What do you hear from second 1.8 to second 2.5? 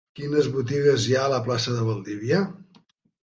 Valdivia?